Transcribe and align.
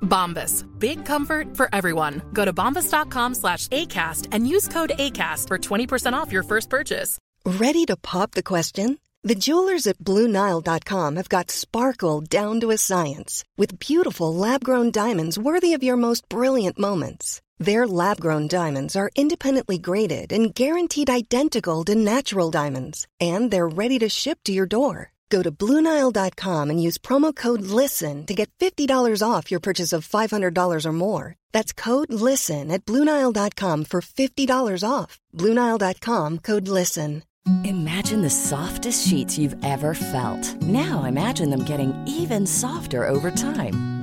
Bombas. 0.00 0.64
Big 0.78 1.04
comfort 1.04 1.56
for 1.56 1.68
everyone. 1.72 2.22
Go 2.32 2.46
to 2.46 2.52
bombas.com 2.52 3.34
slash 3.34 3.68
ACAST 3.68 4.28
and 4.32 4.48
use 4.48 4.68
code 4.68 4.92
ACAST 4.98 5.48
for 5.48 5.58
20% 5.58 6.14
off 6.14 6.32
your 6.32 6.42
first 6.42 6.70
purchase. 6.70 7.18
Ready 7.44 7.84
to 7.84 7.96
pop 7.96 8.32
the 8.32 8.42
question? 8.42 8.98
The 9.22 9.34
jewelers 9.34 9.86
at 9.88 9.98
BlueNile.com 9.98 11.16
have 11.16 11.28
got 11.28 11.50
sparkle 11.50 12.20
down 12.20 12.60
to 12.60 12.70
a 12.70 12.78
science 12.78 13.42
with 13.56 13.80
beautiful 13.80 14.32
lab 14.32 14.62
grown 14.62 14.92
diamonds 14.92 15.36
worthy 15.38 15.74
of 15.74 15.82
your 15.82 15.96
most 15.96 16.28
brilliant 16.28 16.78
moments. 16.78 17.42
Their 17.58 17.86
lab 17.88 18.20
grown 18.20 18.46
diamonds 18.48 18.94
are 18.94 19.10
independently 19.16 19.78
graded 19.78 20.32
and 20.32 20.54
guaranteed 20.54 21.08
identical 21.08 21.84
to 21.84 21.94
natural 21.94 22.50
diamonds, 22.50 23.06
and 23.18 23.50
they're 23.50 23.66
ready 23.66 23.98
to 23.98 24.08
ship 24.08 24.38
to 24.44 24.52
your 24.52 24.66
door. 24.66 25.12
Go 25.28 25.42
to 25.42 25.50
BlueNile.com 25.50 26.70
and 26.70 26.82
use 26.82 26.98
promo 26.98 27.34
code 27.34 27.62
LISTEN 27.62 28.26
to 28.26 28.34
get 28.34 28.50
$50 28.58 29.22
off 29.22 29.50
your 29.50 29.60
purchase 29.60 29.92
of 29.92 30.06
$500 30.06 30.86
or 30.86 30.92
more. 30.92 31.34
That's 31.52 31.72
code 31.72 32.12
LISTEN 32.12 32.70
at 32.70 32.84
BlueNile.com 32.84 33.84
for 33.84 34.00
$50 34.00 34.88
off. 34.88 35.18
BlueNile.com 35.34 36.38
code 36.38 36.68
LISTEN. 36.68 37.22
Imagine 37.64 38.22
the 38.22 38.30
softest 38.30 39.06
sheets 39.06 39.38
you've 39.38 39.56
ever 39.64 39.94
felt. 39.94 40.62
Now 40.62 41.04
imagine 41.04 41.50
them 41.50 41.62
getting 41.62 41.94
even 42.08 42.44
softer 42.44 43.08
over 43.08 43.30
time. 43.30 43.95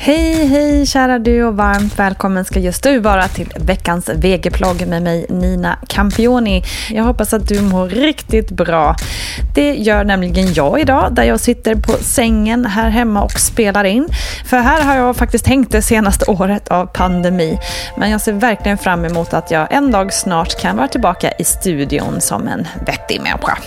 Hej, 0.00 0.46
hej 0.46 0.86
kära 0.86 1.18
du 1.18 1.44
och 1.44 1.56
varmt 1.56 1.98
välkommen 1.98 2.44
ska 2.44 2.60
just 2.60 2.82
du 2.82 2.98
vara 2.98 3.28
till 3.28 3.52
veckans 3.56 4.08
VG-plogg 4.08 4.86
med 4.86 5.02
mig 5.02 5.26
Nina 5.28 5.78
Campioni. 5.88 6.62
Jag 6.90 7.04
hoppas 7.04 7.34
att 7.34 7.48
du 7.48 7.60
mår 7.60 7.88
riktigt 7.88 8.50
bra. 8.50 8.96
Det 9.54 9.74
gör 9.74 10.04
nämligen 10.04 10.54
jag 10.54 10.80
idag 10.80 11.14
där 11.14 11.22
jag 11.24 11.40
sitter 11.40 11.74
på 11.74 11.92
sängen 11.92 12.66
här 12.66 12.88
hemma 12.88 13.22
och 13.22 13.40
spelar 13.40 13.84
in. 13.84 14.08
För 14.48 14.56
här 14.56 14.82
har 14.82 14.96
jag 14.96 15.16
faktiskt 15.16 15.46
hängt 15.46 15.70
det 15.70 15.82
senaste 15.82 16.24
året 16.30 16.68
av 16.68 16.86
pandemi. 16.86 17.58
Men 17.96 18.10
jag 18.10 18.20
ser 18.20 18.32
verkligen 18.32 18.78
fram 18.78 19.04
emot 19.04 19.34
att 19.34 19.50
jag 19.50 19.72
en 19.72 19.90
dag 19.90 20.12
snart 20.12 20.60
kan 20.60 20.76
vara 20.76 20.88
tillbaka 20.88 21.32
i 21.38 21.44
studion 21.44 22.20
som 22.20 22.48
en 22.48 22.68
vettig 22.86 23.20
människa. 23.20 23.58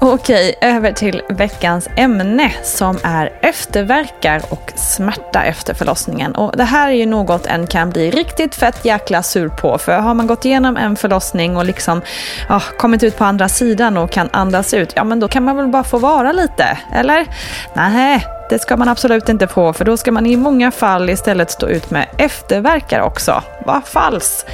Okej, 0.00 0.54
över 0.60 0.92
till 0.92 1.22
veckans 1.28 1.88
ämne 1.96 2.52
som 2.62 2.98
är 3.02 3.32
efterverkar 3.40 4.42
och 4.48 4.72
smärta 4.76 5.44
efter 5.44 5.74
förlossningen. 5.74 6.34
Och 6.34 6.56
det 6.56 6.64
här 6.64 6.88
är 6.88 6.92
ju 6.92 7.06
något 7.06 7.46
en 7.46 7.66
kan 7.66 7.90
bli 7.90 8.10
riktigt 8.10 8.54
fett 8.54 8.84
jäkla 8.84 9.22
sur 9.22 9.48
på. 9.48 9.78
För 9.78 9.98
har 9.98 10.14
man 10.14 10.26
gått 10.26 10.44
igenom 10.44 10.76
en 10.76 10.96
förlossning 10.96 11.56
och 11.56 11.64
liksom 11.64 12.02
ja, 12.48 12.62
kommit 12.78 13.02
ut 13.02 13.18
på 13.18 13.24
andra 13.24 13.48
sidan 13.48 13.96
och 13.96 14.10
kan 14.10 14.28
andas 14.32 14.74
ut, 14.74 14.92
ja 14.96 15.04
men 15.04 15.20
då 15.20 15.28
kan 15.28 15.44
man 15.44 15.56
väl 15.56 15.68
bara 15.68 15.84
få 15.84 15.98
vara 15.98 16.32
lite, 16.32 16.78
eller? 16.92 17.26
Nej, 17.74 18.26
det 18.50 18.58
ska 18.58 18.76
man 18.76 18.88
absolut 18.88 19.28
inte 19.28 19.46
få, 19.46 19.72
för 19.72 19.84
då 19.84 19.96
ska 19.96 20.12
man 20.12 20.26
i 20.26 20.36
många 20.36 20.70
fall 20.70 21.10
istället 21.10 21.50
stå 21.50 21.68
ut 21.68 21.90
med 21.90 22.08
efterverkar 22.18 23.00
också. 23.00 23.42
Vad 23.66 23.84
falskt! 23.84 24.46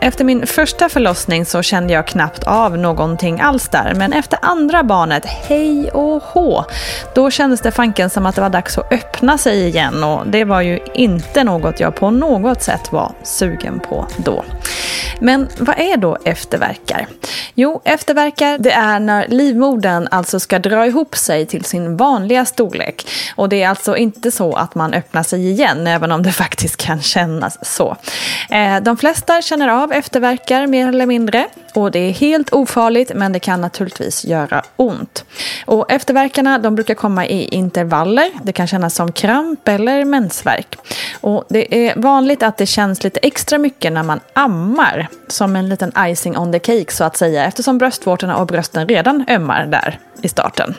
Efter 0.00 0.24
min 0.24 0.46
första 0.46 0.88
förlossning 0.88 1.46
så 1.46 1.62
kände 1.62 1.92
jag 1.92 2.06
knappt 2.06 2.44
av 2.44 2.78
någonting 2.78 3.40
alls 3.40 3.68
där, 3.68 3.94
men 3.94 4.12
efter 4.12 4.38
andra 4.42 4.84
barnet, 4.84 5.24
hej 5.26 5.90
och 5.90 6.22
hå, 6.22 6.64
då 7.14 7.30
kändes 7.30 7.60
det 7.60 7.70
fanken 7.70 8.10
som 8.10 8.26
att 8.26 8.34
det 8.34 8.40
var 8.40 8.50
dags 8.50 8.78
att 8.78 8.92
öppna 8.92 9.38
sig 9.38 9.66
igen 9.66 10.04
och 10.04 10.26
det 10.26 10.44
var 10.44 10.60
ju 10.60 10.78
inte 10.94 11.44
något 11.44 11.80
jag 11.80 11.94
på 11.94 12.10
något 12.10 12.62
sätt 12.62 12.92
var 12.92 13.12
sugen 13.22 13.80
på 13.80 14.06
då. 14.16 14.44
Men 15.20 15.48
vad 15.58 15.78
är 15.78 15.96
då 15.96 16.18
efterverkar? 16.24 17.06
Jo, 17.54 17.80
efterverkar 17.84 18.58
det 18.58 18.72
är 18.72 19.00
när 19.00 19.28
livmodern 19.28 20.08
alltså 20.10 20.40
ska 20.40 20.58
dra 20.58 20.86
ihop 20.86 21.16
sig 21.16 21.46
till 21.46 21.64
sin 21.64 21.96
vanliga 21.96 22.44
storlek. 22.44 23.06
Och 23.36 23.48
det 23.48 23.62
är 23.62 23.68
alltså 23.68 23.96
inte 23.96 24.30
så 24.30 24.52
att 24.52 24.74
man 24.74 24.94
öppnar 24.94 25.22
sig 25.22 25.50
igen, 25.50 25.86
även 25.86 26.12
om 26.12 26.22
det 26.22 26.32
faktiskt 26.44 26.76
kan 26.76 27.02
kännas 27.02 27.58
så. 27.76 27.96
Eh, 28.50 28.80
de 28.82 28.96
flesta 28.96 29.42
känner 29.42 29.68
av 29.68 29.92
efterverkar 29.92 30.66
mer 30.66 30.88
eller 30.88 31.06
mindre. 31.06 31.46
Och 31.74 31.90
det 31.90 31.98
är 31.98 32.12
helt 32.12 32.52
ofarligt, 32.52 33.14
men 33.14 33.32
det 33.32 33.38
kan 33.38 33.60
naturligtvis 33.60 34.24
göra 34.24 34.62
ont. 34.76 35.24
Och 35.66 35.92
efterverkarna 35.92 36.58
de 36.58 36.74
brukar 36.74 36.94
komma 36.94 37.26
i 37.26 37.44
intervaller. 37.44 38.30
Det 38.42 38.52
kan 38.52 38.66
kännas 38.66 38.94
som 38.94 39.12
kramp 39.12 39.68
eller 39.68 40.04
mensvärk. 40.04 40.76
Och 41.24 41.44
det 41.48 41.88
är 41.88 42.00
vanligt 42.00 42.42
att 42.42 42.56
det 42.56 42.66
känns 42.66 43.04
lite 43.04 43.20
extra 43.20 43.58
mycket 43.58 43.92
när 43.92 44.02
man 44.02 44.20
ammar. 44.32 45.08
Som 45.28 45.56
en 45.56 45.68
liten 45.68 45.92
icing 45.98 46.38
on 46.38 46.52
the 46.52 46.58
cake 46.58 46.92
så 46.92 47.04
att 47.04 47.16
säga. 47.16 47.44
Eftersom 47.44 47.78
bröstvårtorna 47.78 48.36
och 48.36 48.46
brösten 48.46 48.88
redan 48.88 49.24
ömmar 49.28 49.66
där 49.66 49.98
i 50.22 50.28
starten. 50.28 50.74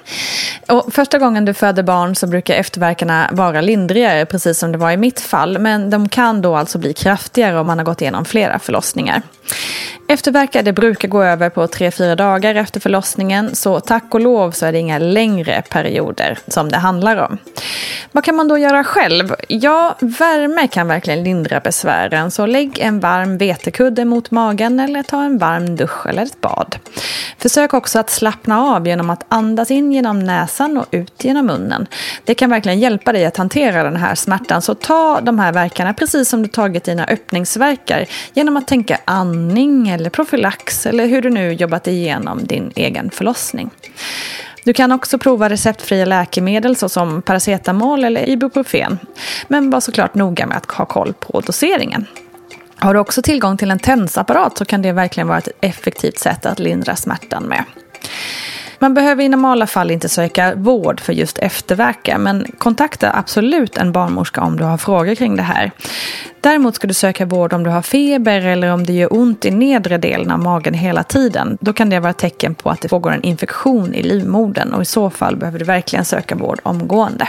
Och 0.67 0.93
första 0.93 1.19
gången 1.19 1.45
du 1.45 1.53
föder 1.53 1.83
barn 1.83 2.15
så 2.15 2.27
brukar 2.27 2.55
efterverkarna 2.55 3.29
vara 3.31 3.61
lindrigare, 3.61 4.25
precis 4.25 4.59
som 4.59 4.71
det 4.71 4.77
var 4.77 4.91
i 4.91 4.97
mitt 4.97 5.19
fall. 5.19 5.59
Men 5.59 5.89
de 5.89 6.09
kan 6.09 6.41
då 6.41 6.55
alltså 6.55 6.77
bli 6.77 6.93
kraftigare 6.93 7.59
om 7.59 7.67
man 7.67 7.77
har 7.77 7.85
gått 7.85 8.01
igenom 8.01 8.25
flera 8.25 8.59
förlossningar. 8.59 9.21
Efterverkar 10.07 10.63
det 10.63 10.73
brukar 10.73 11.07
gå 11.07 11.23
över 11.23 11.49
på 11.49 11.67
3-4 11.67 12.15
dagar 12.15 12.55
efter 12.55 12.79
förlossningen 12.79 13.55
så 13.55 13.79
tack 13.79 14.13
och 14.13 14.19
lov 14.19 14.51
så 14.51 14.65
är 14.65 14.71
det 14.71 14.77
inga 14.77 14.99
längre 14.99 15.63
perioder 15.69 16.39
som 16.47 16.71
det 16.71 16.77
handlar 16.77 17.17
om. 17.17 17.37
Vad 18.11 18.23
kan 18.23 18.35
man 18.35 18.47
då 18.47 18.57
göra 18.57 18.83
själv? 18.83 19.35
Ja, 19.47 19.95
värme 19.99 20.67
kan 20.67 20.87
verkligen 20.87 21.23
lindra 21.23 21.59
besvären 21.59 22.31
så 22.31 22.45
lägg 22.45 22.79
en 22.79 22.99
varm 22.99 23.37
vetekudde 23.37 24.05
mot 24.05 24.31
magen 24.31 24.79
eller 24.79 25.03
ta 25.03 25.23
en 25.23 25.37
varm 25.37 25.75
dusch 25.75 26.07
eller 26.07 26.23
ett 26.23 26.41
bad. 26.41 26.75
Försök 27.37 27.73
också 27.73 27.99
att 27.99 28.09
slappna 28.09 28.61
av 28.61 28.87
genom 28.87 29.09
att 29.09 29.25
andas 29.29 29.71
in 29.71 29.91
genom 29.91 30.19
näsan 30.19 30.77
och 30.77 30.85
ut 30.91 31.23
genom 31.23 31.45
munnen. 31.45 31.87
Det 32.23 32.33
kan 32.33 32.49
verkligen 32.49 32.79
hjälpa 32.79 33.11
dig 33.11 33.25
att 33.25 33.37
hantera 33.37 33.83
den 33.83 33.95
här 33.95 34.15
smärtan 34.15 34.61
så 34.61 34.75
ta 34.75 35.21
de 35.21 35.39
här 35.39 35.53
verkarna 35.53 35.93
precis 35.93 36.29
som 36.29 36.41
du 36.41 36.47
tagit 36.47 36.83
dina 36.83 37.05
öppningsverkar 37.05 38.05
genom 38.33 38.57
att 38.57 38.67
tänka 38.67 38.97
andning 39.05 39.94
eller 39.95 40.09
profylax 40.09 40.85
eller 40.85 41.07
hur 41.07 41.21
du 41.21 41.29
nu 41.29 41.53
jobbat 41.53 41.87
igenom 41.87 42.45
din 42.45 42.71
egen 42.75 43.11
förlossning. 43.11 43.69
Du 44.63 44.73
kan 44.73 44.91
också 44.91 45.17
prova 45.17 45.49
receptfria 45.49 46.05
läkemedel 46.05 46.75
såsom 46.75 47.21
paracetamol 47.21 48.03
eller 48.03 48.29
ibuprofen. 48.29 48.99
Men 49.47 49.69
var 49.69 49.79
såklart 49.79 50.15
noga 50.15 50.47
med 50.47 50.57
att 50.57 50.71
ha 50.71 50.85
koll 50.85 51.13
på 51.13 51.41
doseringen. 51.41 52.05
Har 52.75 52.93
du 52.93 52.99
också 52.99 53.21
tillgång 53.21 53.57
till 53.57 53.71
en 53.71 53.79
tensapparat 53.79 54.57
så 54.57 54.65
kan 54.65 54.81
det 54.81 54.91
verkligen 54.91 55.27
vara 55.27 55.37
ett 55.37 55.49
effektivt 55.61 56.17
sätt 56.17 56.45
att 56.45 56.59
lindra 56.59 56.95
smärtan 56.95 57.43
med. 57.43 57.63
Man 58.79 58.93
behöver 58.93 59.23
i 59.23 59.29
normala 59.29 59.67
fall 59.67 59.91
inte 59.91 60.09
söka 60.09 60.55
vård 60.55 60.99
för 60.99 61.13
just 61.13 61.37
eftervärkar 61.37 62.17
men 62.17 62.51
kontakta 62.57 63.11
absolut 63.13 63.77
en 63.77 63.91
barnmorska 63.91 64.41
om 64.41 64.57
du 64.57 64.63
har 64.63 64.77
frågor 64.77 65.15
kring 65.15 65.35
det 65.35 65.43
här. 65.43 65.71
Däremot 66.45 66.75
ska 66.75 66.87
du 66.87 66.93
söka 66.93 67.25
vård 67.25 67.53
om 67.53 67.63
du 67.63 67.69
har 67.69 67.81
feber 67.81 68.41
eller 68.41 68.73
om 68.73 68.85
det 68.85 68.93
gör 68.93 69.13
ont 69.13 69.45
i 69.45 69.51
nedre 69.51 69.97
delen 69.97 70.31
av 70.31 70.39
magen 70.39 70.73
hela 70.73 71.03
tiden. 71.03 71.57
Då 71.61 71.73
kan 71.73 71.89
det 71.89 71.99
vara 71.99 72.09
ett 72.09 72.17
tecken 72.17 72.55
på 72.55 72.69
att 72.69 72.81
det 72.81 72.87
pågår 72.87 73.11
en 73.11 73.23
infektion 73.23 73.93
i 73.93 74.03
livmodern 74.03 74.73
och 74.73 74.81
i 74.81 74.85
så 74.85 75.09
fall 75.09 75.35
behöver 75.35 75.59
du 75.59 75.65
verkligen 75.65 76.05
söka 76.05 76.35
vård 76.35 76.59
omgående. 76.63 77.27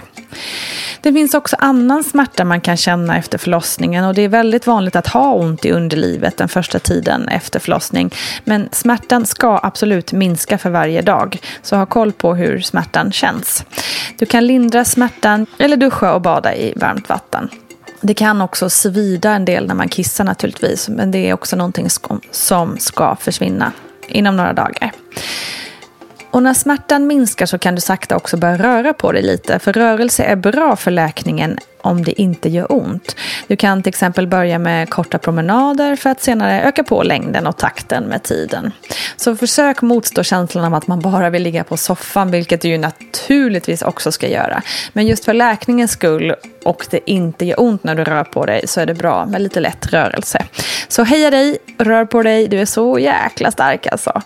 Det 1.00 1.12
finns 1.12 1.34
också 1.34 1.56
annan 1.58 2.04
smärta 2.04 2.44
man 2.44 2.60
kan 2.60 2.76
känna 2.76 3.18
efter 3.18 3.38
förlossningen 3.38 4.04
och 4.04 4.14
det 4.14 4.22
är 4.22 4.28
väldigt 4.28 4.66
vanligt 4.66 4.96
att 4.96 5.06
ha 5.06 5.32
ont 5.32 5.64
i 5.64 5.72
underlivet 5.72 6.36
den 6.36 6.48
första 6.48 6.78
tiden 6.78 7.28
efter 7.28 7.60
förlossning. 7.60 8.14
Men 8.44 8.68
smärtan 8.72 9.26
ska 9.26 9.60
absolut 9.62 10.12
minska 10.12 10.58
för 10.58 10.70
varje 10.70 11.02
dag, 11.02 11.38
så 11.62 11.76
ha 11.76 11.86
koll 11.86 12.12
på 12.12 12.34
hur 12.34 12.60
smärtan 12.60 13.12
känns. 13.12 13.64
Du 14.18 14.26
kan 14.26 14.46
lindra 14.46 14.84
smärtan 14.84 15.46
eller 15.58 15.76
duscha 15.76 16.14
och 16.14 16.20
bada 16.20 16.54
i 16.54 16.72
varmt 16.76 17.08
vatten. 17.08 17.50
Det 18.00 18.14
kan 18.14 18.40
också 18.40 18.70
svida 18.70 19.32
en 19.32 19.44
del 19.44 19.66
när 19.66 19.74
man 19.74 19.88
kissar 19.88 20.24
naturligtvis, 20.24 20.88
men 20.88 21.10
det 21.10 21.18
är 21.18 21.34
också 21.34 21.56
någonting 21.56 21.88
som 22.30 22.78
ska 22.78 23.16
försvinna 23.16 23.72
inom 24.08 24.36
några 24.36 24.52
dagar. 24.52 24.92
Och 26.36 26.42
när 26.42 26.54
smärtan 26.54 27.06
minskar 27.06 27.46
så 27.46 27.58
kan 27.58 27.74
du 27.74 27.80
sakta 27.80 28.16
också 28.16 28.36
börja 28.36 28.56
röra 28.56 28.92
på 28.92 29.12
dig 29.12 29.22
lite. 29.22 29.58
För 29.58 29.72
rörelse 29.72 30.24
är 30.24 30.36
bra 30.36 30.76
för 30.76 30.90
läkningen 30.90 31.58
om 31.86 32.04
det 32.04 32.20
inte 32.20 32.48
gör 32.48 32.72
ont. 32.72 33.16
Du 33.46 33.56
kan 33.56 33.82
till 33.82 33.88
exempel 33.88 34.26
börja 34.26 34.58
med 34.58 34.90
korta 34.90 35.18
promenader 35.18 35.96
för 35.96 36.10
att 36.10 36.22
senare 36.22 36.62
öka 36.62 36.84
på 36.84 37.02
längden 37.02 37.46
och 37.46 37.56
takten 37.56 38.04
med 38.04 38.22
tiden. 38.22 38.72
Så 39.16 39.36
försök 39.36 39.82
motstå 39.82 40.22
känslan 40.22 40.64
av 40.64 40.74
att 40.74 40.86
man 40.86 41.00
bara 41.00 41.30
vill 41.30 41.42
ligga 41.42 41.64
på 41.64 41.76
soffan, 41.76 42.30
vilket 42.30 42.60
du 42.60 42.68
ju 42.68 42.78
naturligtvis 42.78 43.82
också 43.82 44.12
ska 44.12 44.28
göra. 44.28 44.62
Men 44.92 45.06
just 45.06 45.24
för 45.24 45.34
läkningens 45.34 45.90
skull 45.90 46.34
och 46.64 46.86
det 46.90 47.10
inte 47.10 47.44
gör 47.44 47.60
ont 47.60 47.84
när 47.84 47.94
du 47.94 48.04
rör 48.04 48.24
på 48.24 48.46
dig 48.46 48.68
så 48.68 48.80
är 48.80 48.86
det 48.86 48.94
bra 48.94 49.26
med 49.26 49.42
lite 49.42 49.60
lätt 49.60 49.86
rörelse. 49.86 50.44
Så 50.88 51.04
heja 51.04 51.30
dig, 51.30 51.58
rör 51.78 52.04
på 52.04 52.22
dig, 52.22 52.48
du 52.48 52.60
är 52.60 52.66
så 52.66 52.98
jäkla 52.98 53.50
stark 53.50 53.86
alltså. 53.86 54.22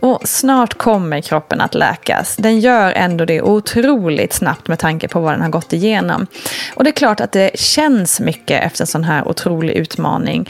Och 0.00 0.28
snart 0.28 0.74
kommer 0.74 1.20
kroppen 1.20 1.60
att 1.60 1.74
läkas. 1.74 2.36
Den 2.36 2.60
gör 2.60 2.92
ändå 2.92 3.24
det 3.24 3.42
otroligt 3.42 4.32
snabbt 4.32 4.68
med 4.68 4.78
tanke 4.78 5.08
på 5.08 5.20
vad 5.20 5.32
den 5.32 5.42
har 5.42 5.48
gått 5.48 5.72
igenom. 5.72 6.26
Och 6.74 6.84
det 6.84 6.90
är 6.90 6.92
klart 6.92 7.20
att 7.20 7.32
det 7.32 7.58
känns 7.58 8.20
mycket 8.20 8.64
efter 8.64 8.82
en 8.82 8.86
sån 8.86 9.04
här 9.04 9.28
otrolig 9.28 9.74
utmaning. 9.74 10.48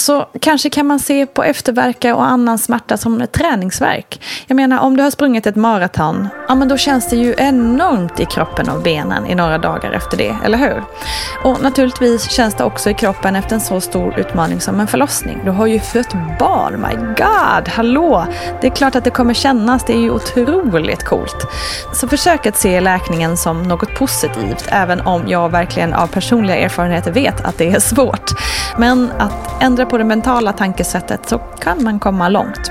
Så 0.00 0.26
kanske 0.40 0.70
kan 0.70 0.86
man 0.86 0.98
se 0.98 1.26
på 1.26 1.42
efterverkar 1.42 2.14
och 2.14 2.24
annan 2.24 2.58
smärta 2.58 2.96
som 2.96 3.20
ett 3.20 3.32
träningsverk. 3.32 4.20
Jag 4.46 4.56
menar, 4.56 4.78
om 4.78 4.96
du 4.96 5.02
har 5.02 5.10
sprungit 5.10 5.46
ett 5.46 5.56
maraton, 5.56 6.28
ja 6.48 6.54
men 6.54 6.68
då 6.68 6.76
känns 6.76 7.08
det 7.08 7.16
ju 7.16 7.34
enormt 7.38 8.20
i 8.20 8.24
kroppen 8.24 8.68
och 8.68 8.82
benen 8.82 9.26
i 9.26 9.34
några 9.34 9.58
dagar 9.58 9.92
efter 9.92 10.16
det, 10.16 10.36
eller 10.44 10.58
hur? 10.58 10.82
Och 11.44 11.62
naturligtvis 11.62 12.30
känns 12.30 12.54
det 12.54 12.64
också 12.64 12.90
i 12.90 12.94
kroppen 12.94 13.36
efter 13.36 13.54
en 13.54 13.60
så 13.60 13.80
stor 13.80 14.18
utmaning 14.18 14.60
som 14.60 14.80
en 14.80 14.86
förlossning. 14.86 15.38
Du 15.44 15.50
har 15.50 15.66
ju 15.66 15.80
fött 15.80 16.12
barn, 16.38 16.80
my 16.80 16.96
god, 17.06 17.68
hallå! 17.68 18.26
Det 18.60 18.66
är 18.66 18.70
klart 18.70 18.96
att 18.96 19.04
det 19.04 19.10
kommer 19.10 19.34
kännas, 19.34 19.84
det 19.84 19.92
är 19.92 20.00
ju 20.00 20.10
otroligt 20.10 21.04
coolt. 21.04 21.46
Så 21.92 22.08
försök 22.08 22.46
att 22.46 22.56
se 22.56 22.80
läkningen 22.80 23.36
som 23.36 23.62
något 23.62 23.94
positivt, 23.94 24.64
även 24.68 25.00
om 25.00 25.28
jag 25.28 25.48
verkligen 25.48 25.94
av 25.94 26.06
personliga 26.06 26.56
erfarenheter 26.56 27.12
vet 27.12 27.44
att 27.44 27.58
det 27.58 27.70
är 27.70 27.80
svårt. 27.80 28.30
Men 28.78 29.10
att 29.18 29.62
ändra 29.62 29.86
på 29.90 29.98
det 29.98 30.04
mentala 30.04 30.52
tankesättet 30.52 31.28
så 31.28 31.38
kan 31.38 31.84
man 31.84 31.98
komma 31.98 32.28
långt. 32.28 32.70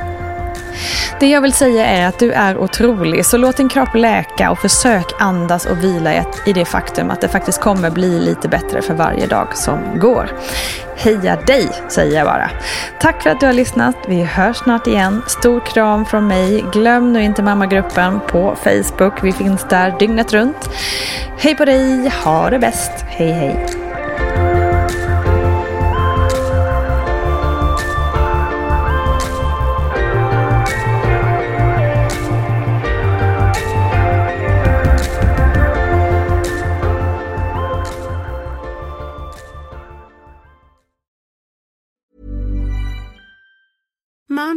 Det 1.19 1.29
jag 1.29 1.41
vill 1.41 1.53
säga 1.53 1.85
är 1.85 2.07
att 2.07 2.19
du 2.19 2.31
är 2.31 2.57
otrolig, 2.57 3.25
så 3.25 3.37
låt 3.37 3.57
din 3.57 3.69
kropp 3.69 3.95
läka 3.95 4.51
och 4.51 4.59
försök 4.59 5.05
andas 5.19 5.65
och 5.65 5.83
vila 5.83 6.25
i 6.45 6.53
det 6.53 6.65
faktum 6.65 7.09
att 7.09 7.21
det 7.21 7.27
faktiskt 7.27 7.61
kommer 7.61 7.89
bli 7.89 8.19
lite 8.19 8.47
bättre 8.47 8.81
för 8.81 8.93
varje 8.93 9.27
dag 9.27 9.57
som 9.57 9.79
går. 9.99 10.29
Heja 10.95 11.35
dig, 11.35 11.69
säger 11.89 12.17
jag 12.17 12.27
bara. 12.27 12.49
Tack 12.99 13.23
för 13.23 13.29
att 13.29 13.39
du 13.39 13.45
har 13.45 13.53
lyssnat. 13.53 13.95
Vi 14.07 14.23
hörs 14.23 14.57
snart 14.57 14.87
igen. 14.87 15.21
Stor 15.27 15.59
kram 15.59 16.05
från 16.05 16.27
mig. 16.27 16.65
Glöm 16.73 17.13
nu 17.13 17.23
inte 17.23 17.43
mammagruppen 17.43 18.19
på 18.27 18.55
Facebook. 18.63 19.23
Vi 19.23 19.31
finns 19.31 19.65
där 19.69 19.95
dygnet 19.99 20.33
runt. 20.33 20.69
Hej 21.37 21.55
på 21.55 21.65
dig, 21.65 22.11
ha 22.23 22.49
det 22.49 22.59
bäst. 22.59 22.91
Hej 23.07 23.31
hej. 23.31 23.88